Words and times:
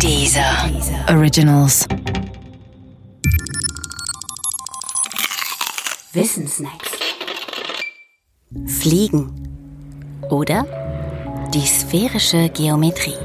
Dieser 0.00 0.70
Originals. 1.08 1.86
Wissensnacks. 6.12 6.90
Fliegen. 8.66 9.32
Oder 10.30 10.66
die 11.54 11.66
sphärische 11.66 12.48
Geometrie. 12.50 13.16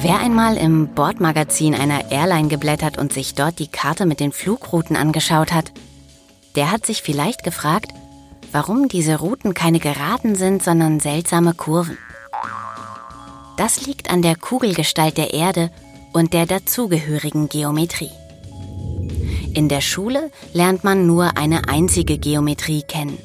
Wer 0.00 0.20
einmal 0.20 0.56
im 0.56 0.88
Bordmagazin 0.94 1.74
einer 1.74 2.10
Airline 2.10 2.48
geblättert 2.48 2.98
und 2.98 3.12
sich 3.12 3.34
dort 3.34 3.58
die 3.58 3.68
Karte 3.68 4.06
mit 4.06 4.20
den 4.20 4.32
Flugrouten 4.32 4.96
angeschaut 4.96 5.52
hat, 5.52 5.72
der 6.56 6.70
hat 6.70 6.86
sich 6.86 7.02
vielleicht 7.02 7.42
gefragt, 7.44 7.92
warum 8.52 8.88
diese 8.88 9.18
Routen 9.18 9.54
keine 9.54 9.80
Geraden 9.80 10.34
sind, 10.34 10.62
sondern 10.62 11.00
seltsame 11.00 11.54
Kurven. 11.54 11.98
Das 13.58 13.84
liegt 13.84 14.08
an 14.08 14.22
der 14.22 14.36
Kugelgestalt 14.36 15.18
der 15.18 15.34
Erde 15.34 15.72
und 16.12 16.32
der 16.32 16.46
dazugehörigen 16.46 17.48
Geometrie. 17.48 18.12
In 19.52 19.68
der 19.68 19.80
Schule 19.80 20.30
lernt 20.52 20.84
man 20.84 21.08
nur 21.08 21.36
eine 21.36 21.68
einzige 21.68 22.18
Geometrie 22.18 22.82
kennen. 22.82 23.18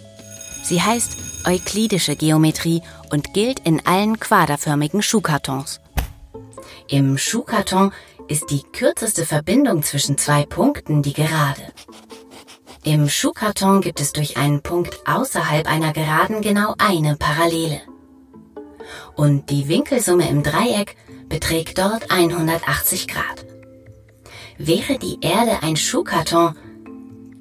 Sie 0.64 0.82
heißt 0.82 1.46
euklidische 1.46 2.16
Geometrie 2.16 2.82
und 3.12 3.36
gilt 3.36 3.60
in 3.60 3.86
allen 3.86 4.20
quaderförmigen 4.20 5.04
Schuhkartons. 5.04 5.82
Im 6.88 7.20
Schuhkarton 7.20 7.94
ist 8.28 8.50
die 8.50 8.64
kürzeste 8.72 9.28
Verbindung 9.28 9.84
zwischen 9.84 10.18
zwei 10.18 10.48
Punkten 10.48 11.04
die 11.04 11.14
Gerade. 11.14 11.62
Im 12.84 13.08
Schuhkarton 13.08 13.82
gibt 13.82 14.02
es 14.02 14.14
durch 14.14 14.36
einen 14.36 14.64
Punkt 14.64 14.98
außerhalb 15.06 15.68
einer 15.68 15.94
Geraden 15.94 16.42
genau 16.42 16.74
eine 16.80 17.18
Parallele 17.18 17.82
und 19.16 19.50
die 19.50 19.68
Winkelsumme 19.68 20.30
im 20.30 20.44
Dreieck 20.44 20.96
beträgt 21.30 21.78
dort 21.78 22.12
180 22.12 23.08
Grad. 23.08 23.46
Wäre 24.58 25.00
die 25.00 25.18
Erde 25.22 25.64
ein 25.64 25.76
Schuhkarton, 25.76 26.56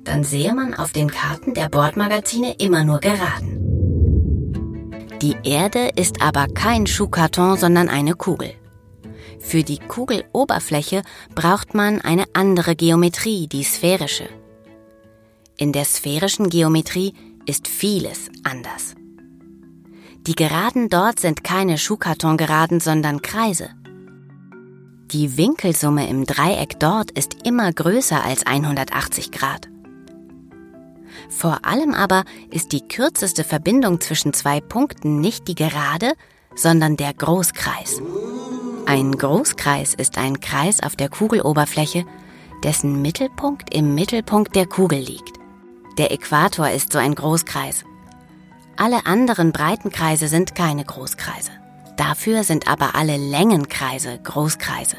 dann 0.05 0.25
sehe 0.25 0.55
man 0.55 0.75
auf 0.75 0.93
den 0.93 1.11
Karten 1.11 1.55
der 1.55 1.69
Bordmagazine 1.69 2.55
immer 2.59 2.85
nur 2.85 3.01
Geraden. 3.01 3.63
Die 5.23 5.37
Erde 5.45 5.91
ist 5.95 6.21
aber 6.21 6.49
kein 6.49 6.87
Schuhkarton, 6.87 7.57
sondern 7.57 7.89
eine 7.89 8.15
Kugel. 8.15 8.55
Für 9.39 9.63
die 9.63 9.79
Kugeloberfläche 9.79 11.03
braucht 11.35 11.75
man 11.75 12.01
eine 12.01 12.25
andere 12.33 12.75
Geometrie, 12.75 13.47
die 13.47 13.65
sphärische. 13.65 14.29
In 15.57 15.73
der 15.73 15.85
sphärischen 15.85 16.49
Geometrie 16.49 17.15
ist 17.47 17.69
vieles 17.69 18.31
anders. 18.43 18.95
Die 20.27 20.37
Geraden 20.37 20.89
dort 20.89 21.19
sind 21.19 21.43
keine 21.43 21.79
Schuhkartongeraden, 21.79 22.79
sondern 22.79 23.23
Kreise. 23.23 23.71
Die 25.11 25.37
Winkelsumme 25.37 26.09
im 26.09 26.27
Dreieck 26.27 26.79
dort 26.79 27.11
ist 27.11 27.45
immer 27.45 27.73
größer 27.73 28.25
als 28.25 28.47
180 28.47 29.33
Grad. 29.33 29.69
Vor 31.29 31.65
allem 31.65 31.93
aber 31.93 32.25
ist 32.51 32.71
die 32.71 32.87
kürzeste 32.87 33.43
Verbindung 33.43 34.01
zwischen 34.01 34.33
zwei 34.33 34.61
Punkten 34.61 35.21
nicht 35.21 35.49
die 35.49 35.57
Gerade, 35.57 36.13
sondern 36.55 36.97
der 36.97 37.13
Großkreis. 37.15 38.01
Ein 38.87 39.13
Großkreis 39.13 39.95
ist 39.95 40.19
ein 40.19 40.39
Kreis 40.41 40.83
auf 40.83 40.95
der 40.95 41.09
Kugeloberfläche, 41.09 42.05
dessen 42.63 43.03
Mittelpunkt 43.03 43.75
im 43.75 43.95
Mittelpunkt 43.97 44.55
der 44.55 44.67
Kugel 44.67 45.01
liegt. 45.01 45.39
Der 45.99 46.13
Äquator 46.13 46.71
ist 46.71 46.93
so 46.93 46.99
ein 46.99 47.15
Großkreis. 47.15 47.85
Alle 48.77 49.07
anderen 49.07 49.53
Breitenkreise 49.53 50.29
sind 50.29 50.55
keine 50.55 50.85
Großkreise. 50.85 51.51
Dafür 51.97 52.43
sind 52.43 52.69
aber 52.69 52.95
alle 52.95 53.17
Längenkreise 53.17 54.19
Großkreise. 54.23 54.97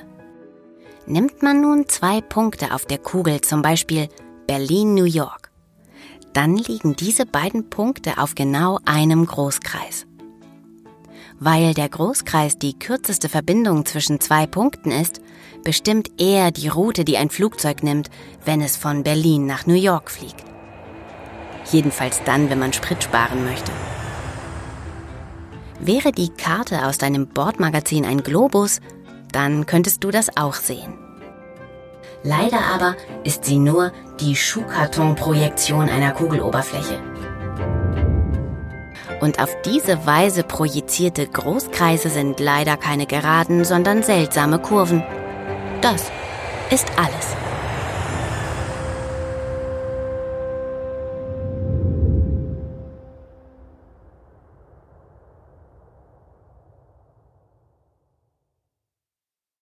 Nimmt 1.06 1.42
man 1.42 1.62
nun 1.62 1.90
zwei 1.90 2.22
Punkte 2.22 2.74
auf 2.74 2.86
der 2.86 3.00
Kugel, 3.00 3.42
zum 3.42 3.62
Beispiel 3.62 4.08
Berlin-New 4.48 5.06
York, 5.06 5.52
dann 6.34 6.58
liegen 6.58 6.96
diese 6.96 7.26
beiden 7.26 7.70
Punkte 7.70 8.18
auf 8.18 8.36
genau 8.36 8.80
einem 8.86 9.26
Großkreis. 9.26 10.06
Weil 11.40 11.74
der 11.74 11.90
Großkreis 11.90 12.58
die 12.58 12.78
kürzeste 12.78 13.30
Verbindung 13.30 13.86
zwischen 13.86 14.20
zwei 14.20 14.48
Punkten 14.48 14.92
ist, 14.92 15.22
bestimmt 15.64 16.10
er 16.20 16.52
die 16.52 16.68
Route, 16.68 17.06
die 17.06 17.18
ein 17.18 17.30
Flugzeug 17.30 17.84
nimmt, 17.84 18.10
wenn 18.46 18.62
es 18.62 18.78
von 18.78 19.04
Berlin 19.04 19.46
nach 19.46 19.66
New 19.66 19.74
York 19.74 20.10
fliegt. 20.10 20.53
Jedenfalls 21.72 22.22
dann, 22.24 22.50
wenn 22.50 22.60
man 22.60 22.74
Sprit 22.74 23.04
sparen 23.04 23.46
möchte. 23.46 23.72
Wäre 25.80 26.12
die 26.12 26.30
Karte 26.30 26.86
aus 26.86 26.98
deinem 26.98 27.28
Bordmagazin 27.28 28.06
ein 28.06 28.24
Globus, 28.24 28.80
dann 29.32 29.66
könntest 29.66 30.04
du 30.04 30.12
das 30.12 30.38
auch 30.38 30.54
sehen. 30.54 30.94
Leider 32.24 32.60
aber 32.74 32.96
ist 33.26 33.44
sie 33.44 33.58
nur 33.58 33.92
die 34.22 34.36
Schuhkartonprojektion 34.36 35.90
einer 35.90 36.12
Kugeloberfläche. 36.12 37.00
Und 39.20 39.42
auf 39.42 39.50
diese 39.66 40.06
Weise 40.06 40.44
projizierte 40.44 41.28
Großkreise 41.28 42.10
sind 42.10 42.40
leider 42.40 42.78
keine 42.78 43.06
geraden, 43.06 43.66
sondern 43.66 44.04
seltsame 44.04 44.60
Kurven. 44.60 45.04
Das 45.82 46.12
ist 46.70 46.88
alles. 46.98 47.43